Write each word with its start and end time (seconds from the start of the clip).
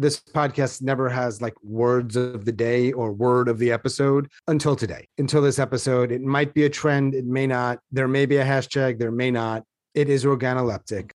this 0.00 0.18
podcast 0.18 0.80
never 0.82 1.08
has 1.08 1.42
like 1.42 1.54
words 1.62 2.16
of 2.16 2.44
the 2.44 2.52
day 2.52 2.92
or 2.92 3.12
word 3.12 3.48
of 3.48 3.58
the 3.58 3.70
episode 3.70 4.30
until 4.48 4.74
today. 4.74 5.06
Until 5.18 5.42
this 5.42 5.58
episode, 5.58 6.10
it 6.10 6.22
might 6.22 6.54
be 6.54 6.64
a 6.64 6.70
trend, 6.70 7.14
it 7.14 7.26
may 7.26 7.46
not. 7.46 7.80
There 7.92 8.08
may 8.08 8.26
be 8.26 8.38
a 8.38 8.44
hashtag, 8.44 8.98
there 8.98 9.12
may 9.12 9.30
not. 9.30 9.64
It 9.94 10.08
is 10.08 10.24
organoleptic. 10.24 11.10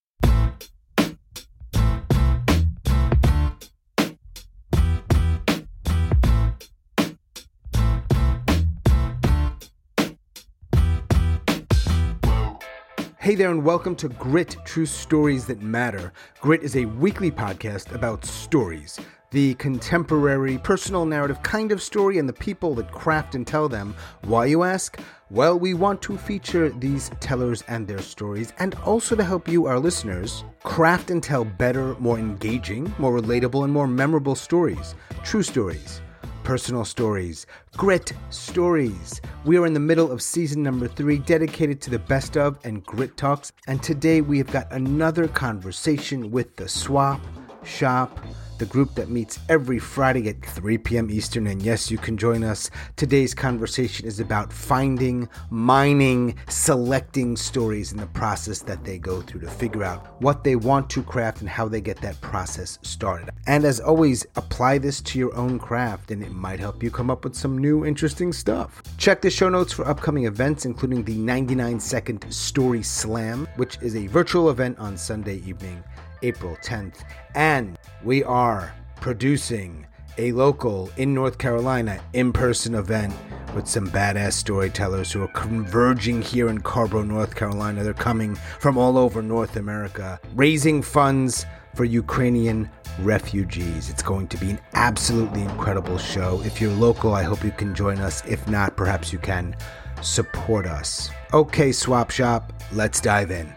Hey 13.25 13.33
there, 13.33 13.49
and 13.49 13.65
welcome 13.65 13.95
to 13.95 14.07
Grit 14.07 14.55
True 14.65 14.85
Stories 14.85 15.47
That 15.47 15.59
Matter. 15.59 16.13
Grit 16.41 16.61
is 16.61 16.75
a 16.75 16.85
weekly 16.85 17.31
podcast 17.31 17.91
about 17.91 18.23
stories, 18.23 18.99
the 19.31 19.55
contemporary, 19.55 20.59
personal 20.59 21.07
narrative 21.07 21.41
kind 21.41 21.71
of 21.71 21.81
story, 21.81 22.19
and 22.19 22.29
the 22.29 22.33
people 22.33 22.75
that 22.75 22.91
craft 22.91 23.33
and 23.33 23.47
tell 23.47 23.67
them. 23.67 23.95
Why, 24.25 24.45
you 24.45 24.61
ask? 24.61 24.99
Well, 25.31 25.57
we 25.57 25.73
want 25.73 26.03
to 26.03 26.19
feature 26.19 26.69
these 26.69 27.09
tellers 27.19 27.63
and 27.67 27.87
their 27.87 28.03
stories, 28.03 28.53
and 28.59 28.75
also 28.85 29.15
to 29.15 29.23
help 29.23 29.47
you, 29.47 29.65
our 29.65 29.79
listeners, 29.79 30.43
craft 30.61 31.09
and 31.09 31.23
tell 31.23 31.45
better, 31.45 31.95
more 31.95 32.19
engaging, 32.19 32.93
more 32.99 33.19
relatable, 33.19 33.63
and 33.63 33.73
more 33.73 33.87
memorable 33.87 34.35
stories. 34.35 34.93
True 35.23 35.41
stories 35.41 35.99
personal 36.45 36.85
stories, 36.85 37.47
grit 37.75 38.13
stories. 38.29 39.19
We 39.45 39.57
are 39.57 39.65
in 39.65 39.73
the 39.73 39.79
middle 39.79 40.11
of 40.11 40.21
season 40.21 40.61
number 40.61 40.87
three, 40.87 41.17
dedicated 41.17 41.81
to 41.81 41.89
the 41.89 41.97
best 41.97 42.37
of 42.37 42.59
and 42.63 42.85
grit 42.85 43.17
talks. 43.17 43.51
And 43.65 43.81
today 43.81 44.21
we 44.21 44.37
have 44.37 44.51
got 44.51 44.71
another 44.71 45.27
conversation 45.27 46.29
with 46.29 46.55
the 46.55 46.69
Swap 46.69 47.19
Shop 47.63 48.19
the 48.57 48.65
group 48.65 48.95
that 48.95 49.09
meets 49.09 49.39
every 49.49 49.79
Friday 49.79 50.29
at 50.29 50.41
3 50.45 50.77
p.m. 50.79 51.09
Eastern. 51.09 51.47
And 51.47 51.61
yes, 51.61 51.91
you 51.91 51.97
can 51.97 52.17
join 52.17 52.43
us. 52.43 52.69
Today's 52.95 53.33
conversation 53.33 54.07
is 54.07 54.19
about 54.19 54.51
finding, 54.51 55.27
mining, 55.49 56.35
selecting 56.47 57.35
stories 57.35 57.91
in 57.91 57.97
the 57.97 58.07
process 58.07 58.59
that 58.63 58.83
they 58.83 58.97
go 58.97 59.21
through 59.21 59.41
to 59.41 59.49
figure 59.49 59.83
out 59.83 60.21
what 60.21 60.43
they 60.43 60.55
want 60.55 60.89
to 60.91 61.03
craft 61.03 61.41
and 61.41 61.49
how 61.49 61.67
they 61.67 61.81
get 61.81 61.97
that 62.01 62.19
process 62.21 62.79
started. 62.81 63.29
And 63.47 63.65
as 63.65 63.79
always, 63.79 64.25
apply 64.35 64.77
this 64.77 65.01
to 65.01 65.19
your 65.19 65.35
own 65.35 65.59
craft 65.59 66.11
and 66.11 66.23
it 66.23 66.31
might 66.31 66.59
help 66.59 66.81
you 66.81 66.91
come 66.91 67.09
up 67.09 67.23
with 67.23 67.35
some 67.35 67.57
new 67.57 67.85
interesting 67.85 68.33
stuff. 68.33 68.81
Check 68.97 69.21
the 69.21 69.29
show 69.29 69.49
notes 69.49 69.73
for 69.73 69.87
upcoming 69.87 70.25
events, 70.25 70.65
including 70.65 71.03
the 71.03 71.15
99 71.15 71.79
Second 71.79 72.33
Story 72.33 72.83
Slam, 72.83 73.47
which 73.57 73.77
is 73.81 73.95
a 73.95 74.07
virtual 74.07 74.49
event 74.49 74.77
on 74.79 74.97
Sunday 74.97 75.37
evening 75.45 75.83
April 76.25 76.57
10th. 76.63 77.03
And 77.35 77.77
we 78.03 78.23
are 78.23 78.73
producing 78.99 79.85
a 80.17 80.31
local 80.31 80.89
in 80.97 81.13
North 81.13 81.37
Carolina 81.37 82.01
in 82.13 82.33
person 82.33 82.73
event 82.73 83.13
with 83.53 83.67
some 83.67 83.87
badass 83.89 84.33
storytellers 84.33 85.11
who 85.11 85.21
are 85.21 85.29
converging 85.29 86.21
here 86.21 86.49
in 86.49 86.61
Carrboro, 86.61 87.03
North 87.03 87.35
Carolina. 87.35 87.83
They're 87.83 87.93
coming 87.93 88.35
from 88.35 88.77
all 88.77 88.97
over 88.97 89.21
North 89.21 89.55
America, 89.55 90.19
raising 90.33 90.81
funds 90.81 91.45
for 91.75 91.85
Ukrainian 91.85 92.69
refugees. 92.99 93.89
It's 93.89 94.03
going 94.03 94.27
to 94.29 94.37
be 94.37 94.49
an 94.51 94.59
absolutely 94.73 95.41
incredible 95.41 95.97
show. 95.97 96.41
If 96.43 96.59
you're 96.59 96.71
local, 96.71 97.13
I 97.13 97.23
hope 97.23 97.43
you 97.43 97.51
can 97.51 97.75
join 97.75 97.99
us. 97.99 98.23
If 98.25 98.47
not, 98.47 98.75
perhaps 98.77 99.13
you 99.13 99.19
can 99.19 99.55
support 100.01 100.65
us. 100.65 101.09
Okay, 101.33 101.71
Swap 101.71 102.09
Shop, 102.09 102.53
let's 102.71 102.99
dive 103.01 103.31
in 103.31 103.53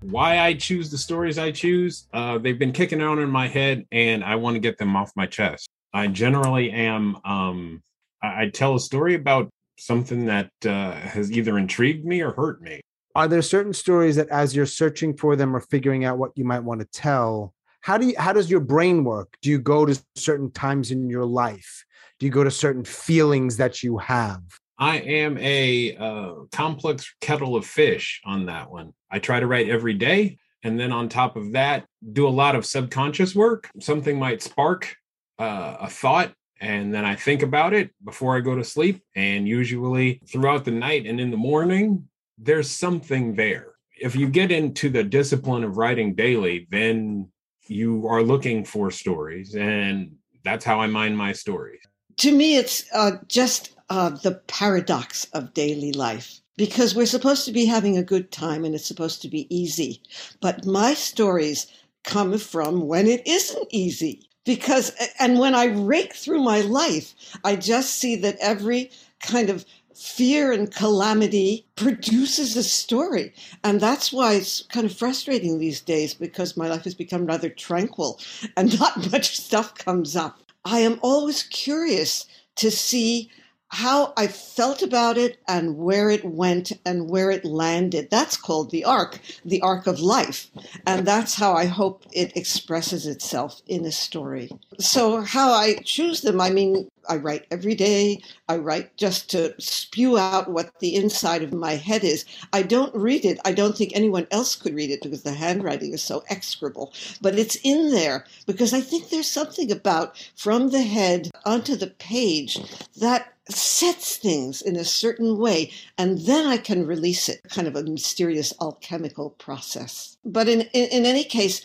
why 0.00 0.38
I 0.38 0.54
choose 0.54 0.90
the 0.90 0.98
stories 0.98 1.38
I 1.38 1.50
choose. 1.50 2.06
Uh, 2.12 2.38
they've 2.38 2.58
been 2.58 2.72
kicking 2.72 3.00
around 3.00 3.18
in 3.18 3.30
my 3.30 3.48
head, 3.48 3.86
and 3.92 4.24
I 4.24 4.36
want 4.36 4.54
to 4.54 4.60
get 4.60 4.78
them 4.78 4.96
off 4.96 5.12
my 5.16 5.26
chest. 5.26 5.68
I 5.92 6.06
generally 6.06 6.70
am. 6.70 7.16
Um, 7.24 7.82
I, 8.22 8.42
I 8.42 8.50
tell 8.50 8.74
a 8.74 8.80
story 8.80 9.14
about 9.14 9.48
something 9.78 10.26
that 10.26 10.50
uh, 10.64 10.92
has 10.92 11.32
either 11.32 11.58
intrigued 11.58 12.04
me 12.04 12.20
or 12.20 12.32
hurt 12.32 12.60
me. 12.62 12.80
Are 13.14 13.28
there 13.28 13.42
certain 13.42 13.72
stories 13.72 14.16
that, 14.16 14.28
as 14.28 14.54
you're 14.54 14.66
searching 14.66 15.16
for 15.16 15.34
them 15.34 15.54
or 15.56 15.60
figuring 15.60 16.04
out 16.04 16.18
what 16.18 16.32
you 16.36 16.44
might 16.44 16.60
want 16.60 16.80
to 16.80 16.86
tell, 16.86 17.54
how 17.80 17.98
do 17.98 18.06
you? 18.06 18.14
How 18.18 18.32
does 18.32 18.50
your 18.50 18.60
brain 18.60 19.04
work? 19.04 19.36
Do 19.42 19.50
you 19.50 19.58
go 19.58 19.86
to 19.86 20.00
certain 20.14 20.50
times 20.50 20.90
in 20.90 21.08
your 21.08 21.24
life? 21.24 21.84
Do 22.18 22.26
you 22.26 22.32
go 22.32 22.44
to 22.44 22.50
certain 22.50 22.84
feelings 22.84 23.56
that 23.56 23.82
you 23.82 23.98
have? 23.98 24.42
I 24.78 24.98
am 24.98 25.36
a 25.38 25.96
uh, 25.96 26.34
complex 26.52 27.12
kettle 27.20 27.56
of 27.56 27.66
fish 27.66 28.20
on 28.24 28.46
that 28.46 28.70
one. 28.70 28.92
I 29.10 29.18
try 29.18 29.40
to 29.40 29.46
write 29.46 29.68
every 29.68 29.94
day. 29.94 30.38
And 30.62 30.78
then 30.78 30.92
on 30.92 31.08
top 31.08 31.36
of 31.36 31.52
that, 31.52 31.86
do 32.12 32.26
a 32.26 32.30
lot 32.30 32.54
of 32.54 32.66
subconscious 32.66 33.34
work. 33.34 33.70
Something 33.80 34.18
might 34.18 34.42
spark 34.42 34.94
uh, 35.38 35.76
a 35.80 35.88
thought, 35.88 36.32
and 36.60 36.92
then 36.92 37.04
I 37.04 37.14
think 37.14 37.42
about 37.42 37.72
it 37.72 37.90
before 38.04 38.36
I 38.36 38.40
go 38.40 38.56
to 38.56 38.64
sleep. 38.64 39.02
And 39.14 39.46
usually 39.46 40.20
throughout 40.26 40.64
the 40.64 40.72
night 40.72 41.06
and 41.06 41.20
in 41.20 41.30
the 41.30 41.36
morning, 41.36 42.08
there's 42.36 42.70
something 42.70 43.34
there. 43.34 43.74
If 44.00 44.16
you 44.16 44.28
get 44.28 44.50
into 44.52 44.90
the 44.90 45.04
discipline 45.04 45.64
of 45.64 45.76
writing 45.76 46.14
daily, 46.14 46.66
then 46.70 47.28
you 47.68 48.06
are 48.08 48.22
looking 48.22 48.64
for 48.64 48.90
stories. 48.90 49.54
And 49.54 50.16
that's 50.44 50.64
how 50.64 50.80
I 50.80 50.86
mind 50.86 51.16
my 51.16 51.32
stories. 51.32 51.80
To 52.18 52.32
me, 52.32 52.56
it's 52.56 52.84
uh, 52.92 53.12
just 53.28 53.77
uh, 53.90 54.10
the 54.10 54.32
paradox 54.46 55.24
of 55.32 55.54
daily 55.54 55.92
life 55.92 56.40
because 56.56 56.94
we're 56.94 57.06
supposed 57.06 57.44
to 57.46 57.52
be 57.52 57.66
having 57.66 57.96
a 57.96 58.02
good 58.02 58.32
time 58.32 58.64
and 58.64 58.74
it's 58.74 58.86
supposed 58.86 59.22
to 59.22 59.28
be 59.28 59.46
easy. 59.54 60.02
But 60.40 60.66
my 60.66 60.94
stories 60.94 61.66
come 62.04 62.38
from 62.38 62.86
when 62.88 63.06
it 63.06 63.26
isn't 63.26 63.68
easy. 63.70 64.22
Because, 64.44 64.92
and 65.18 65.38
when 65.38 65.54
I 65.54 65.66
rake 65.66 66.14
through 66.14 66.42
my 66.42 66.62
life, 66.62 67.14
I 67.44 67.54
just 67.54 67.94
see 67.96 68.16
that 68.16 68.38
every 68.40 68.90
kind 69.20 69.50
of 69.50 69.64
fear 69.94 70.52
and 70.52 70.74
calamity 70.74 71.66
produces 71.76 72.56
a 72.56 72.62
story. 72.62 73.34
And 73.62 73.80
that's 73.80 74.12
why 74.12 74.34
it's 74.34 74.62
kind 74.62 74.86
of 74.86 74.96
frustrating 74.96 75.58
these 75.58 75.80
days 75.80 76.14
because 76.14 76.56
my 76.56 76.68
life 76.68 76.84
has 76.84 76.94
become 76.94 77.26
rather 77.26 77.50
tranquil 77.50 78.20
and 78.56 78.78
not 78.80 79.12
much 79.12 79.36
stuff 79.36 79.74
comes 79.74 80.16
up. 80.16 80.40
I 80.64 80.80
am 80.80 80.98
always 81.02 81.42
curious 81.44 82.26
to 82.56 82.70
see 82.70 83.30
how 83.70 84.12
I 84.16 84.26
felt 84.26 84.82
about 84.82 85.18
it 85.18 85.38
and 85.46 85.76
where 85.76 86.10
it 86.10 86.24
went 86.24 86.72
and 86.84 87.08
where 87.08 87.30
it 87.30 87.44
landed. 87.44 88.08
That's 88.10 88.36
called 88.36 88.70
the 88.70 88.84
arc, 88.84 89.20
the 89.44 89.60
arc 89.60 89.86
of 89.86 90.00
life. 90.00 90.50
And 90.86 91.06
that's 91.06 91.34
how 91.34 91.52
I 91.52 91.66
hope 91.66 92.04
it 92.12 92.36
expresses 92.36 93.06
itself 93.06 93.60
in 93.66 93.84
a 93.84 93.92
story. 93.92 94.50
So, 94.78 95.20
how 95.20 95.52
I 95.52 95.74
choose 95.84 96.22
them, 96.22 96.40
I 96.40 96.50
mean, 96.50 96.88
I 97.08 97.16
write 97.16 97.46
every 97.50 97.74
day. 97.74 98.20
I 98.48 98.58
write 98.58 98.96
just 98.96 99.30
to 99.30 99.54
spew 99.60 100.18
out 100.18 100.50
what 100.50 100.78
the 100.80 100.94
inside 100.94 101.42
of 101.42 101.52
my 101.52 101.76
head 101.76 102.04
is. 102.04 102.24
I 102.52 102.62
don't 102.62 102.94
read 102.94 103.24
it. 103.24 103.38
I 103.44 103.52
don't 103.52 103.76
think 103.76 103.92
anyone 103.94 104.26
else 104.30 104.54
could 104.54 104.74
read 104.74 104.90
it 104.90 105.02
because 105.02 105.22
the 105.22 105.32
handwriting 105.32 105.92
is 105.94 106.02
so 106.02 106.22
execrable. 106.28 106.92
But 107.20 107.38
it's 107.38 107.56
in 107.64 107.90
there 107.90 108.26
because 108.46 108.74
I 108.74 108.80
think 108.80 109.08
there's 109.08 109.30
something 109.30 109.72
about 109.72 110.16
from 110.36 110.70
the 110.70 110.82
head 110.82 111.30
onto 111.44 111.76
the 111.76 111.88
page 111.88 112.58
that 112.96 113.32
sets 113.48 114.16
things 114.16 114.60
in 114.62 114.76
a 114.76 114.84
certain 114.84 115.38
way, 115.38 115.70
and 115.96 116.18
then 116.18 116.46
I 116.46 116.58
can 116.58 116.86
release 116.86 117.28
it, 117.28 117.42
kind 117.48 117.66
of 117.66 117.76
a 117.76 117.82
mysterious 117.82 118.52
alchemical 118.60 119.30
process. 119.30 120.16
But 120.24 120.48
in, 120.48 120.62
in, 120.72 120.88
in 120.90 121.06
any 121.06 121.24
case, 121.24 121.64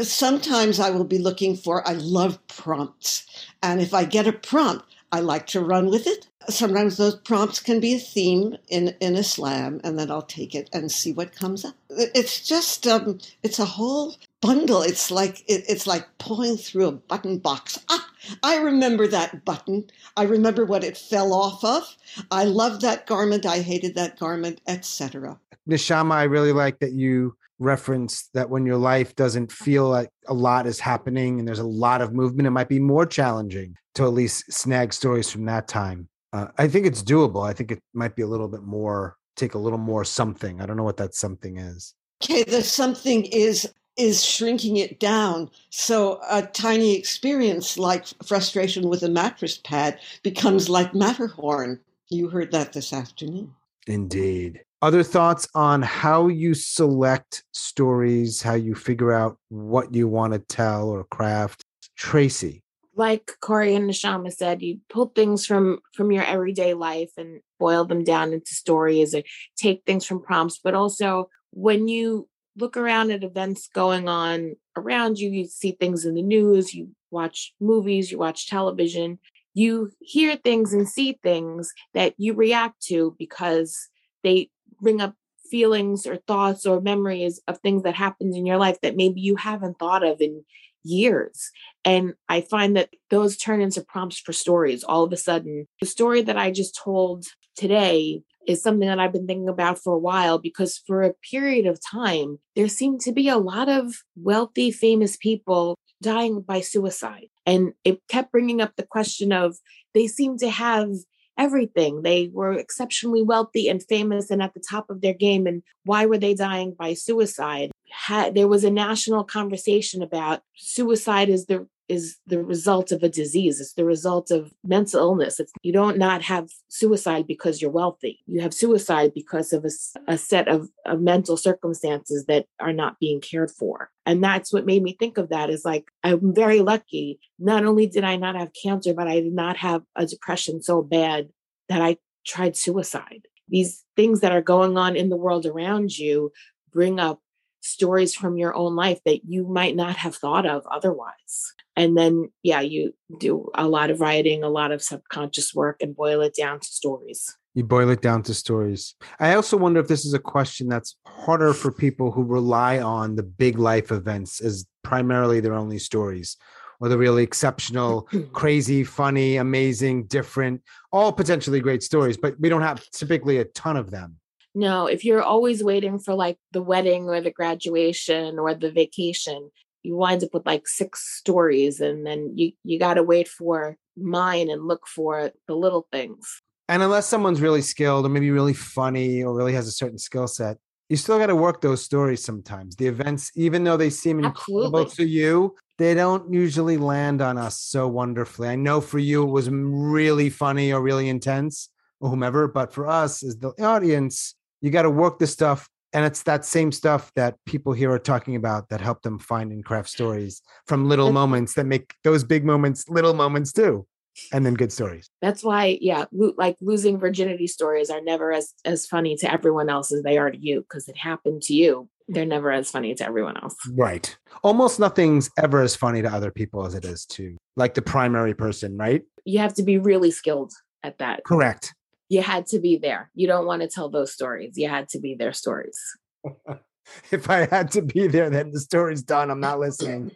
sometimes 0.00 0.80
I 0.80 0.90
will 0.90 1.04
be 1.04 1.18
looking 1.18 1.56
for, 1.56 1.86
I 1.86 1.92
love 1.92 2.44
prompts. 2.46 3.26
And 3.62 3.80
if 3.80 3.94
I 3.94 4.04
get 4.04 4.26
a 4.26 4.32
prompt, 4.32 4.84
I 5.12 5.20
like 5.20 5.46
to 5.48 5.60
run 5.60 5.90
with 5.90 6.06
it. 6.06 6.28
Sometimes 6.48 6.96
those 6.96 7.14
prompts 7.14 7.60
can 7.60 7.78
be 7.80 7.94
a 7.94 7.98
theme 7.98 8.56
in, 8.68 8.94
in 9.00 9.14
a 9.14 9.22
slam, 9.22 9.80
and 9.84 9.98
then 9.98 10.10
I'll 10.10 10.22
take 10.22 10.54
it 10.54 10.68
and 10.72 10.90
see 10.90 11.12
what 11.12 11.34
comes 11.34 11.64
up. 11.64 11.74
It's 11.88 12.46
just, 12.46 12.86
um, 12.86 13.18
it's 13.42 13.60
a 13.60 13.64
whole 13.64 14.16
bundle. 14.44 14.82
It's 14.82 15.10
like 15.10 15.40
it, 15.48 15.64
it's 15.68 15.86
like 15.86 16.06
pulling 16.18 16.56
through 16.56 16.86
a 16.86 16.92
button 16.92 17.38
box. 17.38 17.78
Ah, 17.88 18.06
I 18.42 18.58
remember 18.58 19.06
that 19.08 19.44
button. 19.44 19.84
I 20.16 20.24
remember 20.24 20.66
what 20.66 20.84
it 20.84 20.98
fell 20.98 21.32
off 21.32 21.64
of. 21.64 21.96
I 22.30 22.44
loved 22.44 22.82
that 22.82 23.06
garment. 23.06 23.46
I 23.46 23.60
hated 23.60 23.94
that 23.94 24.18
garment, 24.18 24.60
etc. 24.66 25.38
Neshama, 25.68 26.12
I 26.12 26.24
really 26.24 26.52
like 26.52 26.78
that 26.80 26.92
you 26.92 27.36
reference 27.58 28.28
that 28.34 28.50
when 28.50 28.66
your 28.66 28.76
life 28.76 29.14
doesn't 29.16 29.50
feel 29.50 29.88
like 29.88 30.10
a 30.26 30.34
lot 30.34 30.66
is 30.66 30.78
happening 30.78 31.38
and 31.38 31.48
there's 31.48 31.58
a 31.58 31.66
lot 31.66 32.02
of 32.02 32.12
movement, 32.12 32.46
it 32.46 32.50
might 32.50 32.68
be 32.68 32.80
more 32.80 33.06
challenging 33.06 33.74
to 33.94 34.02
at 34.04 34.12
least 34.12 34.52
snag 34.52 34.92
stories 34.92 35.30
from 35.30 35.46
that 35.46 35.68
time. 35.68 36.08
Uh, 36.32 36.48
I 36.58 36.68
think 36.68 36.84
it's 36.84 37.02
doable. 37.02 37.48
I 37.48 37.52
think 37.54 37.70
it 37.72 37.80
might 37.94 38.16
be 38.16 38.22
a 38.22 38.26
little 38.26 38.48
bit 38.48 38.62
more, 38.62 39.16
take 39.36 39.54
a 39.54 39.58
little 39.58 39.78
more 39.78 40.04
something. 40.04 40.60
I 40.60 40.66
don't 40.66 40.76
know 40.76 40.82
what 40.82 40.98
that 40.98 41.14
something 41.14 41.56
is. 41.56 41.94
Okay, 42.22 42.42
the 42.42 42.62
something 42.62 43.24
is 43.26 43.72
is 43.96 44.24
shrinking 44.24 44.76
it 44.76 44.98
down. 44.98 45.50
So 45.70 46.20
a 46.28 46.42
tiny 46.42 46.96
experience 46.96 47.78
like 47.78 48.06
frustration 48.24 48.88
with 48.88 49.02
a 49.02 49.08
mattress 49.08 49.58
pad 49.58 49.98
becomes 50.22 50.68
like 50.68 50.94
Matterhorn. 50.94 51.80
You 52.10 52.28
heard 52.28 52.52
that 52.52 52.72
this 52.72 52.92
afternoon. 52.92 53.54
Indeed. 53.86 54.62
Other 54.82 55.02
thoughts 55.02 55.48
on 55.54 55.82
how 55.82 56.28
you 56.28 56.54
select 56.54 57.44
stories, 57.52 58.42
how 58.42 58.54
you 58.54 58.74
figure 58.74 59.12
out 59.12 59.38
what 59.48 59.94
you 59.94 60.08
want 60.08 60.32
to 60.34 60.38
tell 60.38 60.88
or 60.88 61.04
craft? 61.04 61.64
Tracey. 61.96 62.62
Like 62.96 63.32
Kory 63.40 63.74
and 63.74 63.90
Neshama 63.90 64.32
said, 64.32 64.62
you 64.62 64.80
pull 64.88 65.06
things 65.06 65.46
from 65.46 65.80
from 65.94 66.12
your 66.12 66.24
everyday 66.24 66.74
life 66.74 67.10
and 67.16 67.40
boil 67.58 67.84
them 67.84 68.04
down 68.04 68.32
into 68.32 68.54
stories 68.54 69.14
or 69.14 69.22
take 69.56 69.82
things 69.84 70.06
from 70.06 70.22
prompts. 70.22 70.60
But 70.62 70.74
also 70.74 71.28
when 71.50 71.88
you 71.88 72.28
look 72.56 72.76
around 72.76 73.10
at 73.10 73.24
events 73.24 73.68
going 73.74 74.08
on 74.08 74.56
around 74.76 75.18
you, 75.18 75.30
you 75.30 75.46
see 75.46 75.72
things 75.72 76.04
in 76.04 76.14
the 76.14 76.22
news, 76.22 76.74
you 76.74 76.90
watch 77.10 77.52
movies, 77.60 78.10
you 78.10 78.18
watch 78.18 78.48
television, 78.48 79.18
you 79.54 79.92
hear 80.00 80.36
things 80.36 80.72
and 80.72 80.88
see 80.88 81.18
things 81.22 81.72
that 81.94 82.14
you 82.18 82.34
react 82.34 82.82
to 82.82 83.14
because 83.18 83.88
they 84.22 84.50
bring 84.80 85.00
up 85.00 85.14
feelings 85.50 86.06
or 86.06 86.16
thoughts 86.16 86.66
or 86.66 86.80
memories 86.80 87.40
of 87.46 87.58
things 87.58 87.82
that 87.82 87.94
happened 87.94 88.34
in 88.34 88.46
your 88.46 88.56
life 88.56 88.80
that 88.82 88.96
maybe 88.96 89.20
you 89.20 89.36
haven't 89.36 89.78
thought 89.78 90.04
of 90.04 90.20
in 90.20 90.44
years. 90.82 91.50
And 91.84 92.14
I 92.28 92.40
find 92.40 92.76
that 92.76 92.90
those 93.10 93.36
turn 93.36 93.60
into 93.60 93.82
prompts 93.82 94.18
for 94.18 94.32
stories 94.32 94.84
all 94.84 95.04
of 95.04 95.12
a 95.12 95.16
sudden. 95.16 95.66
The 95.80 95.86
story 95.86 96.22
that 96.22 96.36
I 96.36 96.50
just 96.50 96.76
told 96.76 97.26
today 97.56 98.22
is 98.46 98.62
something 98.62 98.88
that 98.88 98.98
I've 98.98 99.12
been 99.12 99.26
thinking 99.26 99.48
about 99.48 99.78
for 99.78 99.94
a 99.94 99.98
while 99.98 100.38
because 100.38 100.78
for 100.86 101.02
a 101.02 101.14
period 101.30 101.66
of 101.66 101.80
time, 101.80 102.38
there 102.56 102.68
seemed 102.68 103.00
to 103.02 103.12
be 103.12 103.28
a 103.28 103.38
lot 103.38 103.68
of 103.68 104.02
wealthy, 104.16 104.70
famous 104.70 105.16
people 105.16 105.78
dying 106.02 106.40
by 106.40 106.60
suicide. 106.60 107.28
And 107.46 107.72
it 107.84 108.00
kept 108.08 108.32
bringing 108.32 108.60
up 108.60 108.76
the 108.76 108.86
question 108.86 109.32
of 109.32 109.56
they 109.94 110.06
seem 110.06 110.38
to 110.38 110.50
have 110.50 110.90
everything. 111.38 112.02
They 112.02 112.30
were 112.32 112.52
exceptionally 112.52 113.22
wealthy 113.22 113.68
and 113.68 113.82
famous 113.82 114.30
and 114.30 114.42
at 114.42 114.54
the 114.54 114.62
top 114.68 114.90
of 114.90 115.00
their 115.00 115.14
game. 115.14 115.46
And 115.46 115.62
why 115.84 116.06
were 116.06 116.18
they 116.18 116.34
dying 116.34 116.74
by 116.78 116.94
suicide? 116.94 117.70
Had, 117.90 118.34
there 118.34 118.48
was 118.48 118.64
a 118.64 118.70
national 118.70 119.24
conversation 119.24 120.02
about 120.02 120.42
suicide 120.56 121.28
is 121.28 121.46
the 121.46 121.66
is 121.88 122.16
the 122.26 122.42
result 122.42 122.92
of 122.92 123.02
a 123.02 123.08
disease. 123.08 123.60
It's 123.60 123.74
the 123.74 123.84
result 123.84 124.30
of 124.30 124.52
mental 124.64 125.00
illness. 125.00 125.38
It's, 125.38 125.52
you 125.62 125.72
don't 125.72 125.98
not 125.98 126.22
have 126.22 126.48
suicide 126.68 127.26
because 127.26 127.60
you're 127.60 127.70
wealthy. 127.70 128.20
You 128.26 128.40
have 128.40 128.54
suicide 128.54 129.12
because 129.14 129.52
of 129.52 129.64
a, 129.64 129.70
a 130.12 130.18
set 130.18 130.48
of, 130.48 130.68
of 130.86 131.00
mental 131.00 131.36
circumstances 131.36 132.26
that 132.26 132.46
are 132.60 132.72
not 132.72 132.98
being 133.00 133.20
cared 133.20 133.50
for. 133.50 133.90
And 134.06 134.22
that's 134.22 134.52
what 134.52 134.66
made 134.66 134.82
me 134.82 134.96
think 134.98 135.18
of 135.18 135.28
that 135.30 135.50
is 135.50 135.64
like, 135.64 135.86
I'm 136.02 136.34
very 136.34 136.60
lucky. 136.60 137.18
Not 137.38 137.64
only 137.64 137.86
did 137.86 138.04
I 138.04 138.16
not 138.16 138.36
have 138.36 138.52
cancer, 138.60 138.94
but 138.94 139.08
I 139.08 139.20
did 139.20 139.34
not 139.34 139.56
have 139.58 139.82
a 139.96 140.06
depression 140.06 140.62
so 140.62 140.82
bad 140.82 141.28
that 141.68 141.82
I 141.82 141.98
tried 142.26 142.56
suicide. 142.56 143.26
These 143.48 143.84
things 143.96 144.20
that 144.20 144.32
are 144.32 144.42
going 144.42 144.78
on 144.78 144.96
in 144.96 145.10
the 145.10 145.16
world 145.16 145.44
around 145.44 145.98
you 145.98 146.32
bring 146.72 146.98
up 146.98 147.20
stories 147.64 148.14
from 148.14 148.36
your 148.36 148.54
own 148.54 148.76
life 148.76 149.00
that 149.04 149.24
you 149.24 149.46
might 149.46 149.74
not 149.74 149.96
have 149.96 150.14
thought 150.14 150.46
of 150.46 150.66
otherwise. 150.70 151.54
And 151.76 151.96
then, 151.96 152.30
yeah, 152.42 152.60
you 152.60 152.94
do 153.18 153.48
a 153.54 153.66
lot 153.66 153.90
of 153.90 154.00
writing, 154.00 154.44
a 154.44 154.48
lot 154.48 154.70
of 154.70 154.82
subconscious 154.82 155.54
work, 155.54 155.82
and 155.82 155.96
boil 155.96 156.20
it 156.20 156.34
down 156.34 156.60
to 156.60 156.66
stories. 156.66 157.36
You 157.54 157.64
boil 157.64 157.88
it 157.90 158.02
down 158.02 158.22
to 158.24 158.34
stories. 158.34 158.94
I 159.18 159.34
also 159.34 159.56
wonder 159.56 159.80
if 159.80 159.88
this 159.88 160.04
is 160.04 160.12
a 160.12 160.18
question 160.18 160.68
that's 160.68 160.96
harder 161.06 161.54
for 161.54 161.72
people 161.72 162.10
who 162.10 162.22
rely 162.22 162.80
on 162.80 163.16
the 163.16 163.22
big 163.22 163.58
life 163.58 163.90
events 163.90 164.40
as 164.40 164.66
primarily 164.82 165.40
their 165.40 165.54
only 165.54 165.78
stories 165.78 166.36
or 166.80 166.88
the 166.88 166.98
really 166.98 167.22
exceptional, 167.22 168.08
crazy, 168.32 168.84
funny, 168.84 169.36
amazing, 169.36 170.04
different, 170.04 170.60
all 170.92 171.12
potentially 171.12 171.60
great 171.60 171.82
stories, 171.82 172.16
but 172.16 172.38
we 172.38 172.48
don't 172.48 172.62
have 172.62 172.84
typically 172.90 173.38
a 173.38 173.44
ton 173.44 173.76
of 173.76 173.90
them. 173.90 174.16
No, 174.54 174.86
if 174.86 175.04
you're 175.04 175.22
always 175.22 175.64
waiting 175.64 175.98
for 175.98 176.14
like 176.14 176.38
the 176.52 176.62
wedding 176.62 177.08
or 177.08 177.20
the 177.20 177.30
graduation 177.30 178.38
or 178.38 178.54
the 178.54 178.70
vacation, 178.70 179.50
you 179.82 179.96
wind 179.96 180.22
up 180.22 180.32
with 180.32 180.46
like 180.46 180.68
six 180.68 181.16
stories 181.18 181.80
and 181.80 182.06
then 182.06 182.32
you 182.36 182.52
you 182.62 182.78
got 182.78 182.94
to 182.94 183.02
wait 183.02 183.28
for 183.28 183.76
mine 183.96 184.48
and 184.50 184.66
look 184.66 184.86
for 184.86 185.32
the 185.46 185.54
little 185.54 185.86
things. 185.92 186.40
And 186.68 186.82
unless 186.82 187.06
someone's 187.06 187.40
really 187.40 187.60
skilled 187.60 188.06
or 188.06 188.08
maybe 188.08 188.30
really 188.30 188.54
funny 188.54 189.22
or 189.22 189.34
really 189.34 189.52
has 189.52 189.68
a 189.68 189.72
certain 189.72 189.98
skill 189.98 190.26
set, 190.26 190.56
you 190.88 190.96
still 190.96 191.18
got 191.18 191.26
to 191.26 191.36
work 191.36 191.60
those 191.60 191.82
stories 191.82 192.24
sometimes. 192.24 192.76
The 192.76 192.86
events, 192.86 193.30
even 193.34 193.64
though 193.64 193.76
they 193.76 193.90
seem 193.90 194.24
Absolutely. 194.24 194.66
incredible 194.68 194.90
to 194.96 195.04
you, 195.04 195.56
they 195.76 195.94
don't 195.94 196.32
usually 196.32 196.76
land 196.76 197.20
on 197.20 197.36
us 197.36 197.60
so 197.60 197.88
wonderfully. 197.88 198.48
I 198.48 198.56
know 198.56 198.80
for 198.80 198.98
you 198.98 199.24
it 199.24 199.30
was 199.30 199.50
really 199.50 200.30
funny 200.30 200.72
or 200.72 200.80
really 200.80 201.08
intense 201.08 201.68
or 202.00 202.10
whomever, 202.10 202.48
but 202.48 202.72
for 202.72 202.86
us 202.86 203.22
as 203.22 203.36
the 203.38 203.50
audience, 203.62 204.34
you 204.64 204.70
got 204.70 204.82
to 204.82 204.90
work 204.90 205.18
the 205.18 205.26
stuff 205.26 205.68
and 205.92 206.06
it's 206.06 206.22
that 206.22 206.42
same 206.42 206.72
stuff 206.72 207.12
that 207.16 207.36
people 207.44 207.74
here 207.74 207.92
are 207.92 207.98
talking 207.98 208.34
about 208.34 208.70
that 208.70 208.80
help 208.80 209.02
them 209.02 209.18
find 209.18 209.52
and 209.52 209.62
craft 209.62 209.90
stories 209.90 210.40
from 210.66 210.88
little 210.88 211.12
moments 211.12 211.52
that 211.54 211.66
make 211.66 211.94
those 212.02 212.24
big 212.24 212.46
moments 212.46 212.88
little 212.88 213.12
moments 213.12 213.52
too 213.52 213.86
and 214.32 214.46
then 214.46 214.54
good 214.54 214.72
stories. 214.72 215.10
That's 215.20 215.44
why 215.44 215.76
yeah 215.82 216.06
lo- 216.12 216.32
like 216.38 216.56
losing 216.62 216.98
virginity 216.98 217.46
stories 217.46 217.90
are 217.90 218.00
never 218.00 218.32
as 218.32 218.54
as 218.64 218.86
funny 218.86 219.16
to 219.16 219.30
everyone 219.30 219.68
else 219.68 219.92
as 219.92 220.02
they 220.02 220.16
are 220.16 220.30
to 220.30 220.38
you 220.38 220.62
because 220.62 220.88
it 220.88 220.96
happened 220.96 221.42
to 221.42 221.54
you. 221.54 221.90
They're 222.08 222.24
never 222.24 222.50
as 222.50 222.70
funny 222.70 222.94
to 222.94 223.04
everyone 223.04 223.36
else. 223.36 223.56
Right. 223.70 224.16
Almost 224.42 224.80
nothing's 224.80 225.30
ever 225.38 225.60
as 225.60 225.76
funny 225.76 226.00
to 226.00 226.08
other 226.08 226.30
people 226.30 226.64
as 226.64 226.74
it 226.74 226.86
is 226.86 227.04
to 227.06 227.36
like 227.56 227.74
the 227.74 227.82
primary 227.82 228.32
person 228.32 228.78
right? 228.78 229.02
You 229.26 229.40
have 229.40 229.52
to 229.54 229.62
be 229.62 229.76
really 229.76 230.10
skilled 230.10 230.54
at 230.82 230.96
that. 230.98 231.24
Correct 231.24 231.74
you 232.08 232.22
had 232.22 232.46
to 232.46 232.58
be 232.58 232.76
there. 232.76 233.10
You 233.14 233.26
don't 233.26 233.46
want 233.46 233.62
to 233.62 233.68
tell 233.68 233.88
those 233.88 234.12
stories. 234.12 234.56
You 234.56 234.68
had 234.68 234.88
to 234.90 235.00
be 235.00 235.14
there 235.14 235.32
stories. 235.32 235.78
if 237.10 237.30
I 237.30 237.46
had 237.46 237.70
to 237.72 237.82
be 237.82 238.06
there, 238.06 238.30
then 238.30 238.50
the 238.52 238.60
story's 238.60 239.02
done. 239.02 239.30
I'm 239.30 239.40
not 239.40 239.60
listening. 239.60 240.10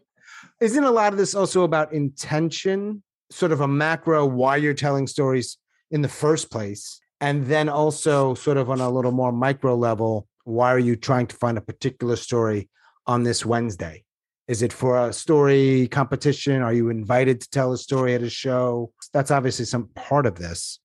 Isn't 0.60 0.84
a 0.84 0.90
lot 0.90 1.12
of 1.12 1.18
this 1.18 1.34
also 1.34 1.62
about 1.62 1.92
intention, 1.92 3.02
sort 3.30 3.52
of 3.52 3.60
a 3.60 3.68
macro 3.68 4.26
why 4.26 4.56
you're 4.56 4.74
telling 4.74 5.06
stories 5.06 5.58
in 5.90 6.02
the 6.02 6.08
first 6.08 6.50
place? 6.50 7.00
And 7.20 7.46
then 7.46 7.68
also, 7.68 8.34
sort 8.34 8.58
of 8.58 8.70
on 8.70 8.80
a 8.80 8.90
little 8.90 9.10
more 9.10 9.32
micro 9.32 9.74
level, 9.74 10.28
why 10.44 10.72
are 10.72 10.78
you 10.78 10.94
trying 10.94 11.26
to 11.26 11.36
find 11.36 11.58
a 11.58 11.62
particular 11.62 12.16
story 12.16 12.68
on 13.06 13.24
this 13.24 13.44
Wednesday? 13.44 14.04
Is 14.46 14.62
it 14.62 14.72
for 14.72 15.08
a 15.08 15.12
story 15.12 15.88
competition? 15.88 16.62
Are 16.62 16.72
you 16.72 16.88
invited 16.88 17.40
to 17.40 17.50
tell 17.50 17.72
a 17.72 17.78
story 17.78 18.14
at 18.14 18.22
a 18.22 18.30
show? 18.30 18.92
That's 19.12 19.30
obviously 19.30 19.64
some 19.64 19.88
part 19.94 20.26
of 20.26 20.36
this. 20.36 20.80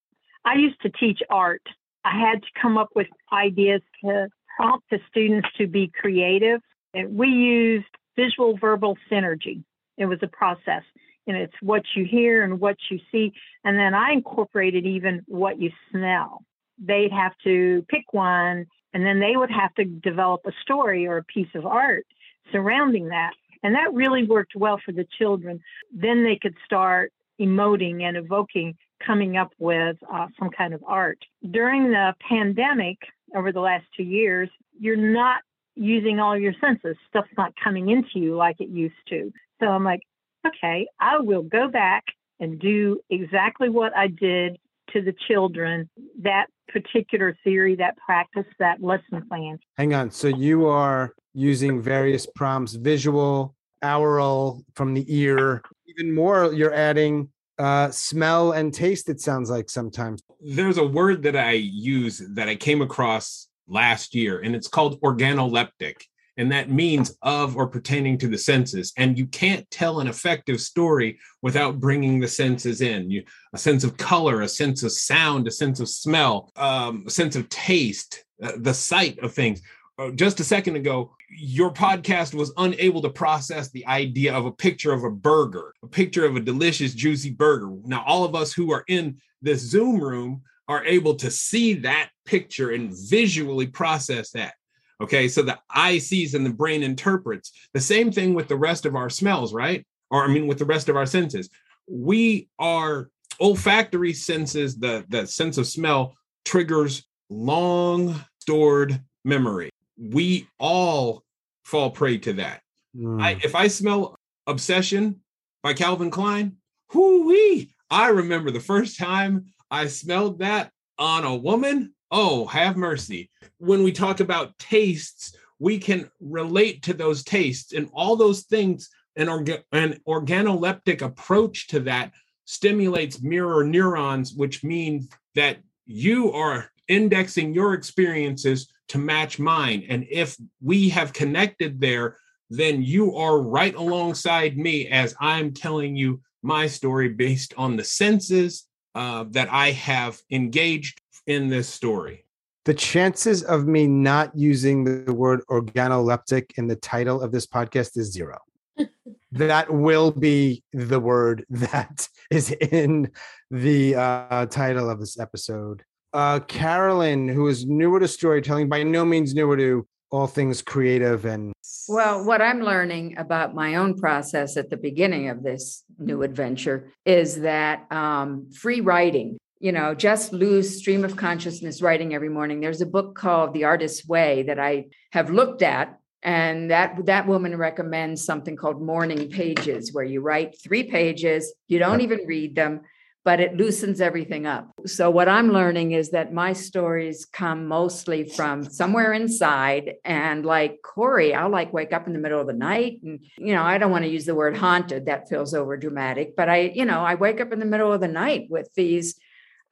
I 0.46 0.56
used 0.56 0.82
to 0.82 0.90
teach 0.90 1.22
art. 1.30 1.62
I 2.04 2.20
had 2.20 2.42
to 2.42 2.48
come 2.62 2.78
up 2.78 2.90
with 2.96 3.08
ideas 3.32 3.82
to 4.04 4.28
prompt 4.58 4.90
the 4.92 5.00
students 5.10 5.48
to 5.58 5.68
be 5.68 5.92
creative. 6.00 6.62
And 6.94 7.16
we 7.16 7.28
used 7.28 7.86
visual 8.16 8.58
verbal 8.58 8.98
synergy. 9.12 9.64
It 9.98 10.06
was 10.06 10.20
a 10.22 10.28
process. 10.28 10.84
And 11.26 11.38
it's 11.38 11.54
what 11.62 11.84
you 11.96 12.06
hear 12.06 12.44
and 12.44 12.60
what 12.60 12.76
you 12.90 13.00
see. 13.12 13.34
And 13.64 13.78
then 13.80 13.94
I 13.94 14.12
incorporated 14.12 14.86
even 14.86 15.24
what 15.28 15.60
you 15.60 15.72
smell. 15.92 16.44
They'd 16.78 17.14
have 17.14 17.34
to 17.46 17.86
pick 17.88 18.12
one, 18.12 18.66
and 18.94 19.06
then 19.06 19.20
they 19.20 19.36
would 19.36 19.52
have 19.52 19.74
to 19.76 19.86
develop 19.86 20.42
a 20.46 20.52
story 20.62 21.08
or 21.08 21.18
a 21.18 21.24
piece 21.24 21.48
of 21.56 21.66
art 21.66 22.06
surrounding 22.52 23.10
that. 23.10 23.32
And 23.64 23.76
that 23.76 23.94
really 23.94 24.26
worked 24.26 24.54
well 24.56 24.80
for 24.84 24.92
the 24.92 25.08
children. 25.18 25.62
Then 25.94 26.26
they 26.26 26.38
could 26.42 26.56
start 26.66 27.14
emoting 27.40 28.02
and 28.04 28.18
evoking 28.18 28.76
coming 29.06 29.38
up 29.38 29.52
with 29.60 29.98
uh, 30.12 30.28
some 30.40 30.50
kind 30.50 30.74
of 30.74 30.84
art. 30.88 31.20
During 31.50 31.92
the 31.92 32.14
pandemic 32.28 32.98
over 33.36 33.52
the 33.52 33.60
last 33.60 33.86
two 33.96 34.04
years, 34.04 34.50
you're 34.80 34.96
not 34.96 35.42
using 35.76 36.20
all 36.20 36.38
your 36.38 36.54
senses. 36.62 36.96
Stuff's 37.10 37.30
not 37.38 37.54
coming 37.62 37.90
into 37.90 38.20
you 38.20 38.36
like 38.36 38.58
it 38.60 38.70
used 38.70 38.96
to. 39.10 39.32
So 39.60 39.68
I'm 39.68 39.84
like, 39.84 40.02
okay, 40.46 40.88
I 41.00 41.20
will 41.20 41.44
go 41.44 41.68
back 41.68 42.04
and 42.40 42.60
do 42.60 43.00
exactly 43.10 43.70
what 43.70 43.96
I 43.96 44.08
did 44.08 44.58
to 44.92 45.02
the 45.02 45.14
children, 45.28 45.90
that 46.22 46.48
particular 46.68 47.38
theory, 47.44 47.76
that 47.76 47.98
practice, 47.98 48.46
that 48.60 48.84
lesson 48.84 49.26
plan. 49.28 49.60
Hang 49.78 49.94
on. 49.94 50.12
So 50.12 50.28
you 50.28 50.68
are 50.68 51.14
using 51.34 51.82
various 51.82 52.28
prompts, 52.36 52.74
visual, 52.74 53.56
aural 53.84 54.64
from 54.76 54.94
the 54.94 55.06
ear. 55.08 55.62
Even 55.88 56.14
more, 56.14 56.54
you're 56.54 56.74
adding 56.74 57.30
uh 57.60 57.90
smell 57.92 58.52
and 58.52 58.74
taste 58.74 59.10
it 59.10 59.22
sounds 59.22 59.50
like 59.50 59.70
sometimes. 59.70 60.24
There's 60.42 60.78
a 60.78 60.88
word 60.88 61.24
that 61.24 61.36
i 61.36 61.52
use 61.52 62.22
that 62.34 62.50
i 62.50 62.56
came 62.56 62.82
across 62.82 63.48
last 63.68 64.14
year 64.14 64.40
and 64.42 64.56
it's 64.56 64.68
called 64.68 65.00
organoleptic 65.02 65.96
and 66.38 66.52
that 66.52 66.70
means 66.70 67.16
of 67.22 67.56
or 67.56 67.68
pertaining 67.68 68.18
to 68.18 68.28
the 68.28 68.38
senses 68.38 68.92
and 68.98 69.18
you 69.18 69.28
can't 69.28 69.70
tell 69.70 70.00
an 70.00 70.08
effective 70.08 70.60
story 70.60 71.20
without 71.42 71.80
bringing 71.80 72.20
the 72.20 72.28
senses 72.28 72.82
in. 72.82 73.10
You, 73.12 73.24
a 73.54 73.58
sense 73.58 73.84
of 73.84 73.98
color 73.98 74.42
a 74.42 74.48
sense 74.48 74.84
of 74.84 74.92
sound 74.92 75.48
a 75.48 75.52
sense 75.52 75.80
of 75.80 75.90
smell 75.90 76.52
um, 76.56 77.04
a 77.08 77.12
sense 77.12 77.36
of 77.36 77.50
taste 77.50 78.26
uh, 78.42 78.54
the 78.58 78.74
sight 78.74 79.20
of 79.20 79.34
things 79.34 79.62
Oh, 80.00 80.10
just 80.12 80.40
a 80.40 80.44
second 80.44 80.76
ago, 80.76 81.16
your 81.30 81.72
podcast 81.72 82.34
was 82.34 82.52
unable 82.58 83.00
to 83.04 83.10
process 83.10 83.70
the 83.70 83.86
idea 83.86 84.34
of 84.34 84.48
a 84.48 84.52
picture 84.52 84.92
of 84.92 85.04
a 85.04 85.12
burger, 85.12 85.72
a 85.84 85.88
picture 85.88 86.26
of 86.26 86.36
a 86.36 86.40
delicious, 86.40 86.96
juicy 86.96 87.30
burger. 87.30 87.72
Now, 87.86 88.04
all 88.08 88.24
of 88.24 88.34
us 88.34 88.52
who 88.52 88.72
are 88.72 88.84
in 88.88 89.22
this 89.44 89.60
Zoom 89.60 90.00
room 90.00 90.42
are 90.68 90.84
able 90.86 91.14
to 91.16 91.30
see 91.30 91.76
that 91.76 92.10
picture 92.26 92.72
and 92.72 92.92
visually 93.08 93.68
process 93.68 94.32
that. 94.32 94.56
Okay, 95.00 95.28
so 95.28 95.44
the 95.44 95.60
eye 95.70 96.00
sees 96.00 96.34
and 96.34 96.46
the 96.46 96.54
brain 96.54 96.82
interprets. 96.82 97.52
The 97.74 97.82
same 97.82 98.12
thing 98.12 98.34
with 98.34 98.48
the 98.48 98.56
rest 98.56 98.88
of 98.88 98.96
our 98.96 99.12
smells, 99.12 99.54
right? 99.54 99.86
Or 100.10 100.24
I 100.24 100.28
mean, 100.28 100.48
with 100.48 100.58
the 100.58 100.66
rest 100.66 100.90
of 100.90 100.96
our 100.96 101.06
senses. 101.06 101.50
We 101.88 102.48
are 102.58 103.10
olfactory 103.40 104.14
senses, 104.14 104.76
the, 104.76 105.06
the 105.10 105.28
sense 105.28 105.60
of 105.60 105.68
smell 105.68 106.16
triggers 106.46 107.06
long 107.30 108.20
stored 108.40 109.00
memory. 109.24 109.70
We 109.98 110.48
all 110.60 111.24
fall 111.64 111.92
prey 111.92 112.18
to 112.20 112.34
that. 112.34 112.62
Mm. 112.96 113.22
I, 113.22 113.32
if 113.44 113.56
I 113.56 113.68
smell 113.68 114.18
Obsession 114.48 115.22
by 115.62 115.74
Calvin 115.74 116.12
Klein, 116.12 116.58
whoo 116.94 117.28
wee, 117.28 117.74
I 117.90 118.10
remember 118.10 118.52
the 118.52 118.60
first 118.60 118.98
time 118.98 119.46
I 119.72 119.88
smelled 119.88 120.40
that 120.40 120.72
on 120.98 121.24
a 121.24 121.36
woman. 121.36 121.94
Oh, 122.12 122.46
have 122.48 122.78
mercy. 122.78 123.32
When 123.58 123.84
we 123.84 123.92
talk 123.92 124.20
about 124.20 124.58
tastes, 124.60 125.36
we 125.60 125.80
can 125.80 126.10
relate 126.20 126.84
to 126.84 126.94
those 126.94 127.24
tastes 127.24 127.74
and 127.74 127.90
all 127.94 128.16
those 128.16 128.44
things. 128.44 128.90
An, 129.16 129.28
orga- 129.28 129.62
an 129.72 130.00
organoleptic 130.08 131.04
approach 131.04 131.68
to 131.68 131.80
that 131.82 132.12
stimulates 132.46 133.22
mirror 133.22 133.64
neurons, 133.64 134.34
which 134.34 134.64
means 134.64 135.08
that 135.36 135.60
you 135.86 136.32
are 136.32 136.70
indexing 136.88 137.54
your 137.54 137.74
experiences 137.74 138.72
to 138.94 139.00
match 139.00 139.40
mine. 139.40 139.84
And 139.90 140.06
if 140.08 140.38
we 140.62 140.88
have 140.90 141.14
connected 141.14 141.82
there, 141.82 142.18
then 142.52 142.84
you 142.84 143.16
are 143.16 143.42
right 143.42 143.74
alongside 143.74 144.56
me 144.56 144.88
as 144.88 145.16
I'm 145.20 145.52
telling 145.52 145.96
you 145.96 146.22
my 146.44 146.68
story 146.68 147.10
based 147.10 147.56
on 147.58 147.76
the 147.76 147.84
senses 147.84 148.68
uh, 148.94 149.26
that 149.32 149.52
I 149.52 149.72
have 149.72 150.22
engaged 150.30 151.02
in 151.26 151.50
this 151.50 151.68
story. 151.68 152.28
The 152.66 152.76
chances 152.76 153.42
of 153.42 153.66
me 153.66 153.88
not 153.88 154.38
using 154.38 154.84
the 154.84 155.12
word 155.12 155.42
organoleptic 155.50 156.52
in 156.58 156.68
the 156.68 156.76
title 156.76 157.20
of 157.20 157.32
this 157.32 157.48
podcast 157.48 157.98
is 157.98 158.12
zero. 158.12 158.38
that 159.32 159.74
will 159.74 160.12
be 160.12 160.64
the 160.72 161.00
word 161.00 161.46
that 161.50 162.08
is 162.30 162.52
in 162.52 163.10
the 163.50 163.96
uh, 163.96 164.46
title 164.46 164.88
of 164.88 165.00
this 165.00 165.20
episode. 165.20 165.84
Uh, 166.14 166.40
Carolyn, 166.42 167.28
who 167.28 167.48
is 167.48 167.66
newer 167.66 168.00
to 168.00 168.08
storytelling, 168.08 168.70
by 168.70 168.84
no 168.84 169.04
means 169.04 169.34
newer 169.34 169.58
to 169.58 169.88
all 170.12 170.28
things 170.28 170.62
creative 170.62 171.26
and 171.26 171.52
well 171.90 172.24
what 172.24 172.40
i'm 172.40 172.60
learning 172.62 173.18
about 173.18 173.56
my 173.56 173.74
own 173.74 173.98
process 173.98 174.58
at 174.58 174.70
the 174.70 174.78
beginning 174.78 175.28
of 175.28 175.42
this 175.42 175.84
new 175.98 176.22
adventure 176.22 176.88
is 177.04 177.42
that 177.42 177.92
um, 177.92 178.48
free 178.52 178.80
writing 178.80 179.40
you 179.60 179.72
know 179.72 179.96
just 179.96 180.32
loose 180.32 180.78
stream 180.78 181.04
of 181.04 181.16
consciousness 181.16 181.82
writing 181.82 182.14
every 182.14 182.28
morning. 182.30 182.60
There's 182.60 182.82
a 182.82 182.86
book 182.86 183.16
called 183.16 183.54
the 183.54 183.64
artist's 183.64 184.06
way 184.06 184.44
that 184.44 184.60
i 184.60 184.86
have 185.14 185.30
looked 185.30 185.62
at 185.62 185.98
and 186.22 186.70
that 186.70 187.06
that 187.06 187.28
woman 187.28 187.56
recommends 187.58 188.24
something 188.24 188.56
called 188.58 188.82
morning 188.82 189.30
pages 189.30 189.94
where 189.94 190.04
you 190.04 190.20
write 190.20 190.62
three 190.62 190.84
pages 190.84 191.54
you 191.70 191.80
don't 191.80 192.02
even 192.02 192.20
read 192.28 192.56
them 192.56 192.82
but 193.26 193.40
it 193.40 193.56
loosens 193.56 194.02
everything 194.02 194.46
up. 194.46 194.70
So, 194.86 195.10
what 195.10 195.30
I'm 195.30 195.52
learning 195.52 195.94
is 195.94 196.12
that 196.12 196.34
my 196.34 196.54
stories 196.54 197.26
come 197.26 197.68
mostly 197.68 198.26
from 198.26 198.70
somewhere 198.70 199.14
inside. 199.14 199.94
And 200.04 200.46
like 200.46 200.80
Kory, 200.84 201.34
I'll 201.34 201.50
like 201.50 201.72
wake 201.72 201.94
up 201.94 202.08
in 202.08 202.14
the 202.14 202.20
middle 202.20 202.42
of 202.42 202.48
the 202.48 202.54
night. 202.54 203.00
And, 203.04 203.26
you 203.38 203.54
know, 203.54 203.64
I 203.64 203.78
don't 203.78 203.92
want 203.92 204.04
to 204.04 204.12
use 204.12 204.26
the 204.26 204.36
word 204.36 204.58
haunted, 204.58 205.06
that 205.06 205.30
feels 205.30 205.54
over 205.54 205.78
dramatic, 205.78 206.36
but 206.36 206.50
I, 206.50 206.72
you 206.76 206.86
know, 206.86 207.02
I 207.02 207.16
wake 207.16 207.40
up 207.40 207.54
in 207.54 207.60
the 207.60 207.66
middle 207.66 207.92
of 207.92 208.02
the 208.02 208.08
night 208.08 208.48
with 208.50 208.70
these 208.76 209.16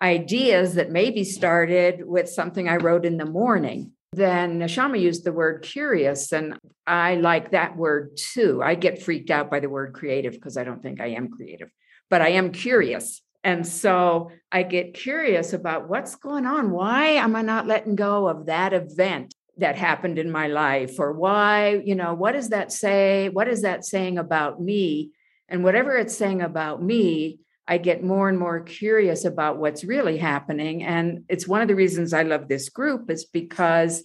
ideas 0.02 0.76
that 0.76 0.90
maybe 0.90 1.24
started 1.24 2.06
with 2.06 2.30
something 2.30 2.68
I 2.68 2.78
wrote 2.78 3.06
in 3.06 3.18
the 3.18 3.26
morning. 3.26 3.92
Then 4.14 4.60
Neshama 4.60 5.00
used 5.00 5.24
the 5.24 5.32
word 5.32 5.62
curious, 5.62 6.34
and 6.34 6.58
I 6.86 7.16
like 7.16 7.52
that 7.52 7.78
word 7.78 8.18
too. 8.18 8.62
I 8.64 8.76
get 8.76 9.02
freaked 9.02 9.30
out 9.30 9.50
by 9.50 9.60
the 9.62 9.70
word 9.70 9.94
creative 9.94 10.34
because 10.34 10.58
I 10.58 10.64
don't 10.64 10.82
think 10.82 11.00
I 11.00 11.08
am 11.08 11.30
creative, 11.30 11.70
but 12.10 12.22
I 12.22 12.30
am 12.30 12.52
curious 12.52 13.22
and 13.44 13.66
so 13.66 14.32
I 14.52 14.64
get 14.64 14.94
curious 14.94 15.54
about 15.54 15.90
what's 15.90 16.16
going 16.16 16.46
on. 16.46 16.72
Why 16.72 17.06
am 17.08 17.36
I 17.36 17.42
not 17.42 17.68
letting 17.68 17.96
go 17.96 18.28
of 18.28 18.46
that 18.46 18.74
event 18.74 19.34
that 19.58 19.76
happened 19.76 20.20
in 20.20 20.32
my 20.32 20.48
life? 20.48 21.00
Or 21.00 21.14
why, 21.14 21.82
you 21.84 21.96
know, 21.96 22.14
what 22.14 22.34
does 22.34 22.50
that 22.50 22.72
say? 22.72 23.30
What 23.30 23.48
is 23.48 23.64
that 23.64 23.86
saying 23.86 24.18
about 24.18 24.62
me? 24.62 25.12
And 25.50 25.64
whatever 25.64 25.98
it's 25.98 26.16
saying 26.16 26.42
about 26.42 26.84
me, 26.84 27.40
I 27.68 27.78
get 27.78 28.04
more 28.04 28.30
and 28.30 28.38
more 28.38 28.60
curious 28.62 29.26
about 29.26 29.58
what's 29.58 29.84
really 29.84 30.18
happening. 30.18 30.84
And 30.84 31.24
it's 31.28 31.48
one 31.48 31.62
of 31.62 31.68
the 31.68 31.76
reasons 31.76 32.14
I 32.14 32.24
love 32.24 32.48
this 32.48 32.70
group 32.70 33.10
is 33.10 33.26
because 33.26 34.04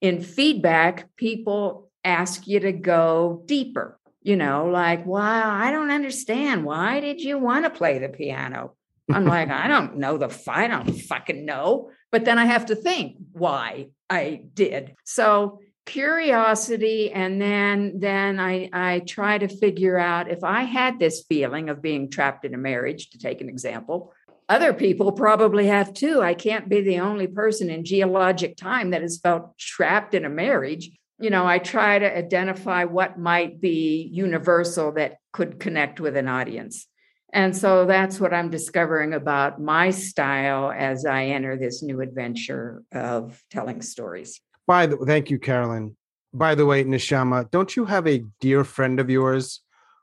in 0.00 0.20
feedback, 0.20 1.08
people 1.16 1.90
ask 2.04 2.46
you 2.46 2.60
to 2.60 2.72
go 2.72 3.42
deeper 3.46 3.98
you 4.26 4.34
know, 4.34 4.66
like, 4.66 5.06
wow, 5.06 5.50
I 5.50 5.70
don't 5.70 5.92
understand. 5.92 6.64
Why 6.64 6.98
did 6.98 7.20
you 7.20 7.38
want 7.38 7.64
to 7.64 7.70
play 7.70 7.98
the 7.98 8.08
piano? 8.08 8.74
I'm 9.08 9.24
like, 9.24 9.50
I 9.50 9.68
don't 9.68 9.98
know 9.98 10.18
the, 10.18 10.36
I 10.48 10.66
don't 10.66 10.90
fucking 10.90 11.46
know. 11.46 11.90
But 12.10 12.24
then 12.24 12.36
I 12.36 12.46
have 12.46 12.66
to 12.66 12.74
think 12.74 13.18
why 13.32 13.90
I 14.10 14.42
did. 14.52 14.96
So 15.04 15.60
curiosity 15.84 17.12
and 17.12 17.40
then 17.40 18.00
then 18.00 18.40
I 18.40 18.68
I 18.72 18.98
try 18.98 19.38
to 19.38 19.46
figure 19.46 19.96
out 19.96 20.28
if 20.28 20.42
I 20.42 20.62
had 20.64 20.98
this 20.98 21.24
feeling 21.28 21.68
of 21.68 21.80
being 21.80 22.10
trapped 22.10 22.44
in 22.44 22.54
a 22.54 22.58
marriage 22.58 23.10
to 23.10 23.18
take 23.18 23.40
an 23.40 23.48
example 23.48 24.12
other 24.48 24.74
people 24.74 25.12
probably 25.12 25.68
have 25.68 25.94
too 25.94 26.20
I 26.20 26.34
can't 26.34 26.68
be 26.68 26.80
the 26.80 26.98
only 26.98 27.28
person 27.28 27.70
in 27.70 27.84
geologic 27.84 28.56
time 28.56 28.90
that 28.90 29.02
has 29.02 29.20
felt 29.20 29.56
trapped 29.58 30.12
in 30.14 30.24
a 30.24 30.28
marriage 30.28 30.90
you 31.18 31.30
know, 31.30 31.46
I 31.46 31.58
try 31.58 31.98
to 31.98 32.16
identify 32.16 32.84
what 32.84 33.18
might 33.18 33.60
be 33.60 34.08
universal 34.12 34.92
that 34.92 35.16
could 35.32 35.58
connect 35.58 36.00
with 36.00 36.16
an 36.16 36.28
audience. 36.28 36.86
And 37.32 37.56
so 37.56 37.86
that's 37.86 38.20
what 38.20 38.32
I'm 38.32 38.50
discovering 38.50 39.12
about 39.12 39.60
my 39.60 39.90
style 39.90 40.72
as 40.74 41.04
I 41.04 41.26
enter 41.26 41.56
this 41.56 41.82
new 41.82 42.00
adventure 42.00 42.82
of 42.92 43.42
telling 43.50 43.82
stories. 43.82 44.40
By 44.66 44.86
the 44.86 44.96
thank 44.96 45.30
you, 45.30 45.38
Carolyn. 45.38 45.96
By 46.32 46.54
the 46.54 46.66
way, 46.66 46.84
Neshama, 46.84 47.50
don't 47.50 47.76
you 47.76 47.86
have 47.86 48.06
a 48.06 48.22
dear 48.40 48.64
friend 48.64 49.00
of 49.00 49.08
yours 49.08 49.60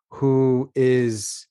who 0.10 0.72
is 0.76 1.48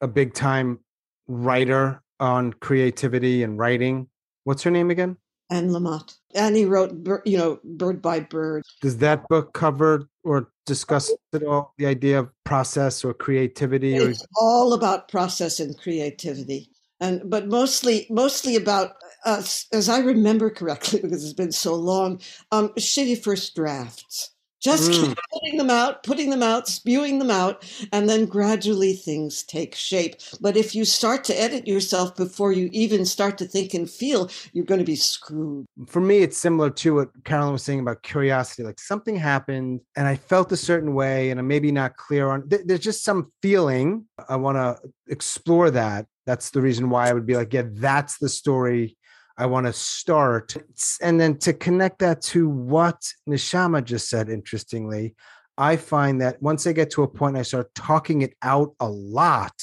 a 0.00 0.08
big 0.08 0.34
time 0.34 0.80
writer 1.26 2.02
on 2.18 2.52
creativity 2.52 3.42
and 3.42 3.58
writing? 3.58 4.08
What's 4.44 4.62
her 4.62 4.70
name 4.70 4.90
again? 4.90 5.16
Anne 5.50 5.70
Lamott. 5.70 6.14
And 6.34 6.56
he 6.56 6.64
wrote, 6.64 6.92
you 7.24 7.38
know, 7.38 7.58
Bird 7.64 8.02
by 8.02 8.20
Bird. 8.20 8.64
Does 8.82 8.98
that 8.98 9.26
book 9.28 9.54
cover 9.54 10.08
or 10.24 10.50
discuss 10.66 11.10
at 11.32 11.42
all 11.42 11.74
the 11.78 11.86
idea 11.86 12.18
of 12.20 12.30
process 12.44 13.04
or 13.04 13.14
creativity? 13.14 13.96
It's 13.96 14.22
or... 14.22 14.26
all 14.40 14.72
about 14.74 15.08
process 15.08 15.58
and 15.58 15.78
creativity, 15.78 16.70
and 17.00 17.22
but 17.28 17.48
mostly 17.48 18.06
mostly 18.10 18.56
about 18.56 18.92
us, 19.24 19.66
as 19.72 19.88
I 19.88 20.00
remember 20.00 20.50
correctly, 20.50 21.00
because 21.02 21.24
it's 21.24 21.32
been 21.32 21.52
so 21.52 21.74
long. 21.74 22.20
Um, 22.52 22.68
shitty 22.70 23.22
first 23.22 23.56
drafts. 23.56 24.30
Just 24.60 24.90
mm. 24.90 24.94
keep 25.08 25.18
putting 25.32 25.56
them 25.56 25.70
out, 25.70 26.02
putting 26.02 26.30
them 26.30 26.42
out, 26.42 26.66
spewing 26.66 27.18
them 27.18 27.30
out, 27.30 27.64
and 27.92 28.08
then 28.08 28.26
gradually 28.26 28.92
things 28.92 29.44
take 29.44 29.74
shape. 29.74 30.16
But 30.40 30.56
if 30.56 30.74
you 30.74 30.84
start 30.84 31.22
to 31.24 31.40
edit 31.40 31.66
yourself 31.66 32.16
before 32.16 32.52
you 32.52 32.68
even 32.72 33.04
start 33.04 33.38
to 33.38 33.44
think 33.46 33.74
and 33.74 33.88
feel, 33.88 34.30
you're 34.52 34.64
going 34.64 34.80
to 34.80 34.84
be 34.84 34.96
screwed. 34.96 35.66
For 35.86 36.00
me, 36.00 36.18
it's 36.18 36.36
similar 36.36 36.70
to 36.70 36.94
what 36.96 37.24
Carolyn 37.24 37.52
was 37.52 37.62
saying 37.62 37.80
about 37.80 38.02
curiosity. 38.02 38.64
Like 38.64 38.80
something 38.80 39.16
happened 39.16 39.80
and 39.96 40.08
I 40.08 40.16
felt 40.16 40.50
a 40.52 40.56
certain 40.56 40.94
way 40.94 41.30
and 41.30 41.38
I'm 41.38 41.46
maybe 41.46 41.70
not 41.70 41.96
clear 41.96 42.28
on 42.28 42.44
there's 42.48 42.80
just 42.80 43.04
some 43.04 43.32
feeling. 43.42 44.06
I 44.28 44.36
want 44.36 44.56
to 44.56 44.78
explore 45.08 45.70
that. 45.70 46.06
That's 46.26 46.50
the 46.50 46.60
reason 46.60 46.90
why 46.90 47.08
I 47.08 47.14
would 47.14 47.26
be 47.26 47.36
like, 47.36 47.54
yeah, 47.54 47.62
that's 47.66 48.18
the 48.18 48.28
story 48.28 48.97
I 49.38 49.46
want 49.46 49.66
to 49.66 49.72
start. 49.72 50.56
And 51.00 51.20
then 51.20 51.38
to 51.38 51.52
connect 51.52 52.00
that 52.00 52.20
to 52.22 52.48
what 52.48 53.12
Neshama 53.28 53.84
just 53.84 54.10
said, 54.10 54.28
interestingly, 54.28 55.14
I 55.56 55.76
find 55.76 56.20
that 56.20 56.42
once 56.42 56.66
I 56.66 56.72
get 56.72 56.90
to 56.90 57.04
a 57.04 57.08
point, 57.08 57.36
I 57.36 57.42
start 57.42 57.72
talking 57.74 58.22
it 58.22 58.34
out 58.42 58.74
a 58.80 58.88
lot. 58.88 59.54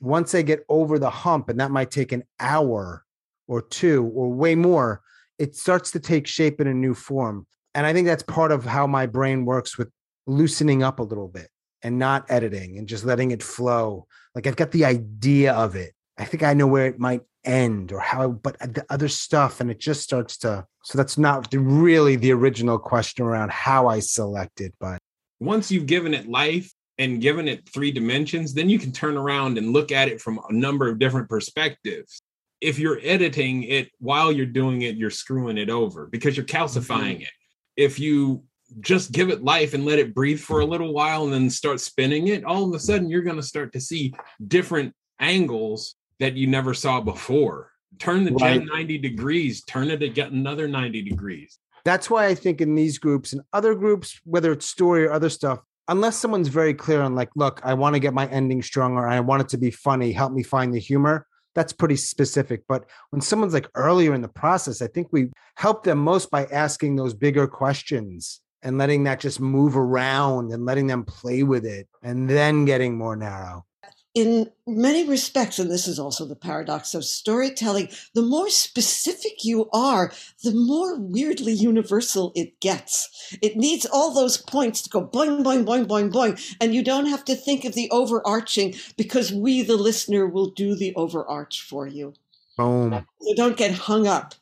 Once 0.00 0.34
I 0.34 0.42
get 0.42 0.64
over 0.68 0.98
the 0.98 1.10
hump, 1.10 1.48
and 1.48 1.60
that 1.60 1.70
might 1.70 1.92
take 1.92 2.10
an 2.10 2.24
hour 2.40 3.04
or 3.46 3.62
two 3.62 4.04
or 4.14 4.32
way 4.32 4.56
more, 4.56 5.00
it 5.38 5.54
starts 5.54 5.92
to 5.92 6.00
take 6.00 6.26
shape 6.26 6.60
in 6.60 6.66
a 6.66 6.74
new 6.74 6.94
form. 6.94 7.46
And 7.74 7.86
I 7.86 7.92
think 7.92 8.06
that's 8.06 8.22
part 8.24 8.50
of 8.50 8.64
how 8.64 8.86
my 8.86 9.06
brain 9.06 9.44
works 9.44 9.78
with 9.78 9.90
loosening 10.26 10.82
up 10.82 10.98
a 10.98 11.04
little 11.04 11.28
bit 11.28 11.48
and 11.82 11.98
not 11.98 12.26
editing 12.28 12.78
and 12.78 12.88
just 12.88 13.04
letting 13.04 13.30
it 13.30 13.42
flow. 13.42 14.06
Like 14.34 14.46
I've 14.46 14.56
got 14.56 14.72
the 14.72 14.84
idea 14.84 15.52
of 15.52 15.76
it. 15.76 15.92
I 16.18 16.24
think 16.24 16.42
I 16.42 16.52
know 16.52 16.66
where 16.66 16.86
it 16.86 16.98
might 16.98 17.22
end 17.44 17.92
or 17.92 18.00
how 18.00 18.28
but 18.28 18.58
the 18.58 18.84
other 18.90 19.08
stuff 19.08 19.60
and 19.60 19.70
it 19.70 19.80
just 19.80 20.02
starts 20.02 20.36
to 20.36 20.66
so 20.82 20.98
that's 20.98 21.16
not 21.16 21.48
really 21.54 22.16
the 22.16 22.32
original 22.32 22.78
question 22.78 23.24
around 23.24 23.50
how 23.50 23.86
i 23.86 23.98
selected 23.98 24.72
but 24.78 24.98
once 25.38 25.70
you've 25.70 25.86
given 25.86 26.12
it 26.12 26.28
life 26.28 26.70
and 26.98 27.22
given 27.22 27.48
it 27.48 27.66
three 27.68 27.90
dimensions 27.90 28.52
then 28.52 28.68
you 28.68 28.78
can 28.78 28.92
turn 28.92 29.16
around 29.16 29.56
and 29.56 29.72
look 29.72 29.90
at 29.90 30.08
it 30.08 30.20
from 30.20 30.38
a 30.50 30.52
number 30.52 30.86
of 30.88 30.98
different 30.98 31.28
perspectives 31.30 32.20
if 32.60 32.78
you're 32.78 33.00
editing 33.02 33.62
it 33.64 33.90
while 33.98 34.30
you're 34.30 34.46
doing 34.46 34.82
it, 34.82 34.96
you're 34.96 35.10
screwing 35.10 35.58
it 35.58 35.70
over 35.70 36.06
because 36.06 36.36
you're 36.36 36.46
calcifying 36.46 37.16
mm-hmm. 37.16 37.22
it. 37.22 37.30
If 37.76 37.98
you 37.98 38.44
just 38.80 39.12
give 39.12 39.30
it 39.30 39.42
life 39.42 39.74
and 39.74 39.84
let 39.84 39.98
it 39.98 40.14
breathe 40.14 40.40
for 40.40 40.60
a 40.60 40.66
little 40.66 40.92
while 40.92 41.24
and 41.24 41.32
then 41.32 41.50
start 41.50 41.80
spinning 41.80 42.28
it, 42.28 42.44
all 42.44 42.68
of 42.68 42.74
a 42.74 42.78
sudden 42.78 43.08
you're 43.08 43.22
going 43.22 43.36
to 43.36 43.42
start 43.42 43.72
to 43.72 43.80
see 43.80 44.14
different 44.46 44.94
angles 45.18 45.96
that 46.20 46.36
you 46.36 46.46
never 46.46 46.72
saw 46.72 47.00
before. 47.00 47.72
Turn 47.98 48.24
the 48.24 48.32
right. 48.32 48.64
90 48.64 48.98
degrees, 48.98 49.64
turn 49.64 49.90
it 49.90 49.98
to 49.98 50.08
get 50.08 50.30
another 50.30 50.68
90 50.68 51.02
degrees. 51.02 51.58
That's 51.84 52.08
why 52.08 52.26
I 52.26 52.34
think 52.34 52.60
in 52.60 52.74
these 52.74 52.98
groups 52.98 53.32
and 53.32 53.42
other 53.52 53.74
groups, 53.74 54.20
whether 54.24 54.52
it's 54.52 54.66
story 54.66 55.06
or 55.06 55.12
other 55.12 55.30
stuff, 55.30 55.60
unless 55.88 56.16
someone's 56.16 56.48
very 56.48 56.74
clear 56.74 57.00
on 57.00 57.14
like, 57.14 57.30
look, 57.34 57.60
I 57.64 57.74
want 57.74 57.94
to 57.94 58.00
get 58.00 58.14
my 58.14 58.26
ending 58.28 58.62
stronger, 58.62 59.08
I 59.08 59.20
want 59.20 59.42
it 59.42 59.48
to 59.50 59.58
be 59.58 59.70
funny, 59.70 60.12
help 60.12 60.32
me 60.32 60.42
find 60.42 60.72
the 60.72 60.78
humor. 60.78 61.26
That's 61.54 61.72
pretty 61.72 61.96
specific. 61.96 62.62
But 62.68 62.84
when 63.10 63.20
someone's 63.20 63.54
like 63.54 63.68
earlier 63.74 64.14
in 64.14 64.20
the 64.20 64.28
process, 64.28 64.82
I 64.82 64.86
think 64.86 65.08
we 65.10 65.30
help 65.56 65.82
them 65.82 65.98
most 65.98 66.30
by 66.30 66.44
asking 66.46 66.96
those 66.96 67.12
bigger 67.12 67.48
questions 67.48 68.40
and 68.62 68.78
letting 68.78 69.04
that 69.04 69.20
just 69.20 69.40
move 69.40 69.76
around 69.76 70.52
and 70.52 70.64
letting 70.64 70.86
them 70.86 71.02
play 71.02 71.42
with 71.42 71.64
it 71.64 71.88
and 72.02 72.28
then 72.28 72.66
getting 72.66 72.96
more 72.96 73.16
narrow 73.16 73.64
in 74.14 74.50
many 74.66 75.08
respects, 75.08 75.58
and 75.58 75.70
this 75.70 75.86
is 75.86 75.98
also 75.98 76.24
the 76.24 76.34
paradox 76.34 76.94
of 76.94 77.04
storytelling, 77.04 77.88
the 78.14 78.22
more 78.22 78.48
specific 78.48 79.44
you 79.44 79.68
are, 79.72 80.12
the 80.42 80.52
more 80.52 80.98
weirdly 80.98 81.52
universal 81.52 82.32
it 82.34 82.58
gets. 82.60 83.36
It 83.40 83.56
needs 83.56 83.86
all 83.86 84.12
those 84.12 84.36
points 84.36 84.82
to 84.82 84.90
go 84.90 85.06
boing, 85.06 85.44
boing, 85.44 85.64
boing, 85.64 85.86
boing, 85.86 86.10
boing. 86.10 86.56
And 86.60 86.74
you 86.74 86.82
don't 86.82 87.06
have 87.06 87.24
to 87.26 87.36
think 87.36 87.64
of 87.64 87.74
the 87.74 87.88
overarching 87.90 88.74
because 88.96 89.32
we, 89.32 89.62
the 89.62 89.76
listener, 89.76 90.26
will 90.26 90.50
do 90.50 90.74
the 90.74 90.94
overarch 90.96 91.62
for 91.62 91.86
you. 91.86 92.14
Boom. 92.56 93.06
So 93.20 93.34
don't 93.36 93.56
get 93.56 93.72
hung 93.72 94.06
up 94.08 94.34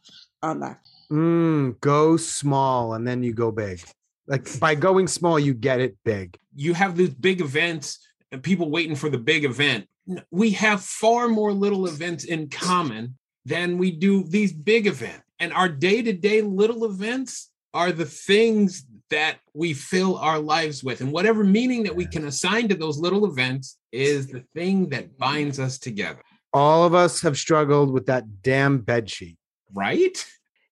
on 0.43 0.61
that. 0.61 0.81
Mm, 1.11 1.79
go 1.81 2.17
small 2.17 2.95
and 2.95 3.07
then 3.07 3.23
you 3.23 3.35
go 3.35 3.51
big. 3.51 3.83
Like 4.27 4.59
by 4.61 4.75
going 4.75 5.09
small, 5.09 5.39
you 5.39 5.55
get 5.55 5.81
it 5.81 5.97
big. 6.05 6.39
You 6.55 6.75
have 6.75 6.97
these 6.97 7.11
big 7.11 7.41
events 7.41 7.99
and 8.33 8.43
people 8.43 8.71
waiting 8.71 8.97
for 8.97 9.09
the 9.09 9.19
big 9.19 9.45
event. 9.45 9.87
We 10.31 10.51
have 10.53 10.83
far 10.83 11.29
more 11.29 11.53
little 11.53 11.87
events 11.87 12.25
in 12.25 12.49
common 12.49 13.17
than 13.45 13.79
we 13.79 13.91
do 13.91 14.25
these 14.25 14.53
big 14.53 14.87
events. 14.87 15.23
And 15.39 15.53
our 15.53 15.69
day 15.69 16.03
to 16.03 16.13
day 16.13 16.43
little 16.43 16.85
events 16.85 17.51
are 17.75 17.93
the 17.93 18.05
things 18.05 18.85
that 19.11 19.39
we 19.55 19.73
fill 19.73 20.17
our 20.19 20.39
lives 20.39 20.83
with. 20.83 21.01
And 21.01 21.13
whatever 21.13 21.45
meaning 21.45 21.83
that 21.85 21.95
we 21.95 22.07
can 22.07 22.27
assign 22.27 22.69
to 22.69 22.75
those 22.75 22.99
little 22.99 23.25
events 23.25 23.79
is 23.93 24.27
the 24.27 24.45
thing 24.55 24.89
that 24.91 25.17
binds 25.17 25.59
us 25.59 25.79
together. 25.79 26.21
All 26.53 26.85
of 26.85 26.95
us 26.95 27.21
have 27.23 27.39
struggled 27.39 27.93
with 27.93 28.07
that 28.07 28.43
damn 28.43 28.79
bed 28.79 29.09
sheet. 29.09 29.37
Right? 29.73 30.25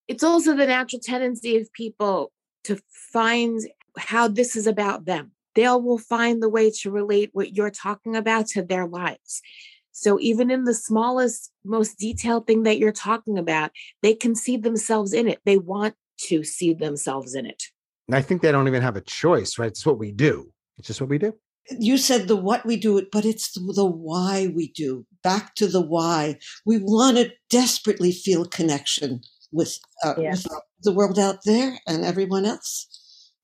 It's 0.08 0.24
also 0.24 0.54
the 0.54 0.66
natural 0.66 1.00
tendency 1.00 1.58
of 1.58 1.72
people 1.72 2.32
to 2.64 2.78
find 3.12 3.60
how 3.98 4.28
this 4.28 4.56
is 4.56 4.66
about 4.66 5.04
them 5.04 5.32
they 5.56 5.66
will 5.66 5.98
find 5.98 6.40
the 6.40 6.48
way 6.48 6.70
to 6.70 6.90
relate 6.90 7.30
what 7.32 7.56
you're 7.56 7.70
talking 7.70 8.14
about 8.14 8.46
to 8.48 8.62
their 8.62 8.86
lives. 8.86 9.42
So 9.90 10.20
even 10.20 10.50
in 10.50 10.64
the 10.64 10.74
smallest, 10.74 11.50
most 11.64 11.98
detailed 11.98 12.46
thing 12.46 12.64
that 12.64 12.78
you're 12.78 12.92
talking 12.92 13.38
about, 13.38 13.70
they 14.02 14.14
can 14.14 14.34
see 14.34 14.58
themselves 14.58 15.14
in 15.14 15.26
it. 15.26 15.40
They 15.46 15.56
want 15.56 15.94
to 16.28 16.44
see 16.44 16.74
themselves 16.74 17.34
in 17.34 17.46
it. 17.46 17.64
And 18.06 18.14
I 18.14 18.20
think 18.20 18.42
they 18.42 18.52
don't 18.52 18.68
even 18.68 18.82
have 18.82 18.96
a 18.96 19.00
choice, 19.00 19.58
right? 19.58 19.68
It's 19.68 19.86
what 19.86 19.98
we 19.98 20.12
do. 20.12 20.52
It's 20.76 20.88
just 20.88 21.00
what 21.00 21.08
we 21.08 21.18
do. 21.18 21.34
You 21.70 21.96
said 21.96 22.28
the 22.28 22.36
what 22.36 22.64
we 22.64 22.76
do, 22.76 22.98
it, 22.98 23.10
but 23.10 23.24
it's 23.24 23.52
the 23.52 23.86
why 23.86 24.52
we 24.54 24.68
do. 24.72 25.06
Back 25.24 25.54
to 25.56 25.66
the 25.66 25.80
why. 25.80 26.38
We 26.66 26.78
want 26.78 27.16
to 27.16 27.32
desperately 27.50 28.12
feel 28.12 28.44
connection 28.44 29.22
with, 29.50 29.76
uh, 30.04 30.14
yes. 30.18 30.44
with 30.44 30.62
the 30.82 30.92
world 30.92 31.18
out 31.18 31.38
there 31.44 31.78
and 31.86 32.04
everyone 32.04 32.44
else 32.44 32.95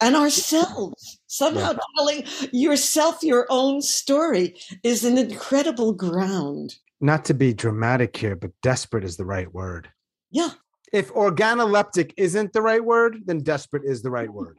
and 0.02 0.16
ourselves. 0.16 1.20
Somehow 1.28 1.74
telling 1.96 2.24
yourself 2.52 3.22
your 3.22 3.46
own 3.48 3.80
story 3.80 4.56
is 4.82 5.04
an 5.04 5.16
incredible 5.16 5.92
ground. 5.92 6.74
Not 7.00 7.24
to 7.26 7.34
be 7.34 7.54
dramatic 7.54 8.16
here, 8.16 8.36
but 8.36 8.50
desperate 8.62 9.04
is 9.04 9.16
the 9.16 9.24
right 9.24 9.52
word. 9.52 9.88
Yeah. 10.30 10.50
If 10.92 11.12
organoleptic 11.14 12.12
isn't 12.16 12.52
the 12.52 12.62
right 12.62 12.84
word, 12.84 13.22
then 13.24 13.38
desperate 13.38 13.84
is 13.84 14.02
the 14.02 14.10
right 14.10 14.30
word. 14.30 14.58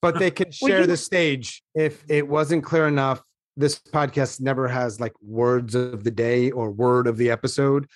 But 0.00 0.18
they 0.18 0.30
can 0.30 0.52
share 0.52 0.86
the 0.86 0.96
stage. 0.96 1.62
If 1.74 2.04
it 2.08 2.28
wasn't 2.28 2.62
clear 2.62 2.86
enough, 2.86 3.22
this 3.56 3.78
podcast 3.78 4.40
never 4.40 4.68
has 4.68 5.00
like 5.00 5.14
words 5.22 5.74
of 5.74 6.04
the 6.04 6.10
day 6.10 6.50
or 6.50 6.70
word 6.70 7.06
of 7.06 7.16
the 7.16 7.30
episode 7.30 7.88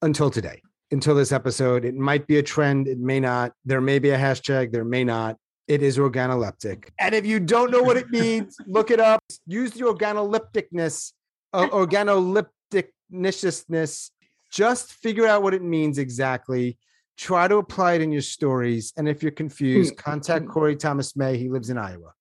until 0.00 0.30
today. 0.30 0.62
Until 0.90 1.14
this 1.14 1.32
episode, 1.32 1.84
it 1.84 1.94
might 1.94 2.26
be 2.26 2.38
a 2.38 2.42
trend, 2.42 2.88
it 2.88 2.98
may 2.98 3.20
not. 3.20 3.52
There 3.66 3.80
may 3.80 3.98
be 3.98 4.10
a 4.10 4.18
hashtag, 4.18 4.72
there 4.72 4.84
may 4.84 5.04
not 5.04 5.36
it 5.68 5.82
is 5.82 5.98
organoleptic. 5.98 6.88
And 6.98 7.14
if 7.14 7.26
you 7.26 7.38
don't 7.38 7.70
know 7.70 7.82
what 7.82 7.98
it 7.98 8.08
means, 8.10 8.56
look 8.66 8.90
it 8.90 9.00
up. 9.00 9.22
Use 9.46 9.72
the 9.72 9.84
organolepticness, 9.84 11.12
uh, 11.52 11.68
organolepticness. 11.72 14.10
Just 14.50 14.94
figure 14.94 15.26
out 15.26 15.42
what 15.42 15.52
it 15.52 15.62
means 15.62 15.98
exactly. 15.98 16.78
Try 17.18 17.48
to 17.48 17.58
apply 17.58 17.92
it 17.94 18.00
in 18.00 18.10
your 18.10 18.22
stories. 18.22 18.94
And 18.96 19.06
if 19.08 19.22
you're 19.22 19.30
confused, 19.30 19.96
contact 19.98 20.48
Kory 20.48 20.74
Thomas 20.74 21.14
May. 21.16 21.36
He 21.36 21.50
lives 21.50 21.68
in 21.68 21.76
Iowa. 21.76 22.14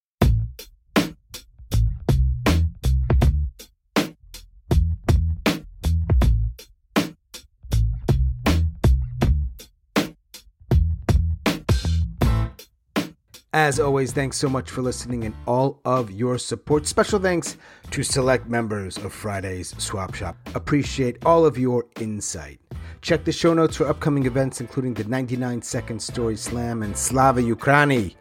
As 13.53 13.79
always, 13.79 14.11
thanks 14.11 14.35
so 14.35 14.49
much 14.49 14.69
for 14.69 14.81
listening 14.81 15.23
and 15.23 15.33
all 15.45 15.79
of 15.85 16.11
your 16.11 16.37
support. 16.37 16.85
Special 16.85 17.17
thanks 17.17 17.55
to 17.91 18.03
select 18.03 18.49
members 18.49 18.97
of 18.97 19.13
Friday's 19.13 19.73
Swap 19.77 20.13
Shop. 20.13 20.35
Appreciate 20.53 21.25
all 21.25 21.45
of 21.45 21.57
your 21.57 21.85
insight. 22.01 22.59
Check 23.01 23.23
the 23.23 23.31
show 23.31 23.53
notes 23.53 23.77
for 23.77 23.87
upcoming 23.87 24.25
events, 24.25 24.59
including 24.59 24.93
the 24.95 25.05
99 25.05 25.61
Second 25.61 26.01
Story 26.01 26.35
Slam 26.35 26.83
and 26.83 26.97
Slava 26.97 27.41
Ukraini, 27.41 28.15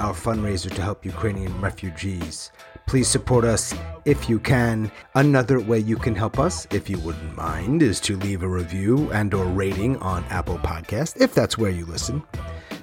our 0.00 0.14
fundraiser 0.14 0.74
to 0.74 0.80
help 0.80 1.04
Ukrainian 1.04 1.60
refugees. 1.60 2.50
Please 2.86 3.08
support 3.08 3.44
us 3.44 3.74
if 4.06 4.30
you 4.30 4.38
can. 4.38 4.90
Another 5.14 5.60
way 5.60 5.80
you 5.80 5.96
can 5.96 6.14
help 6.14 6.38
us, 6.38 6.66
if 6.70 6.88
you 6.88 6.98
wouldn't 7.00 7.36
mind, 7.36 7.82
is 7.82 8.00
to 8.00 8.16
leave 8.16 8.42
a 8.42 8.48
review 8.48 9.12
and 9.12 9.34
or 9.34 9.44
rating 9.44 9.98
on 9.98 10.24
Apple 10.30 10.58
Podcast, 10.58 11.20
if 11.20 11.34
that's 11.34 11.58
where 11.58 11.70
you 11.70 11.84
listen 11.84 12.22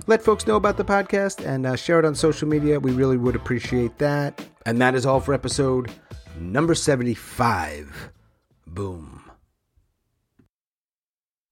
let 0.10 0.24
folks 0.24 0.48
know 0.48 0.56
about 0.56 0.76
the 0.76 0.84
podcast 0.84 1.46
and 1.46 1.68
uh, 1.68 1.76
share 1.76 2.00
it 2.00 2.06
on 2.06 2.16
social 2.16 2.48
media. 2.48 2.80
We 2.80 2.92
really 2.92 3.16
would 3.16 3.36
appreciate 3.36 4.00
that. 4.00 4.44
And 4.66 4.82
that 4.82 4.96
is 4.96 5.06
all 5.06 5.20
for 5.20 5.36
episode 5.36 5.92
number 6.40 6.74
75. 6.74 8.10
Boom. 8.66 9.19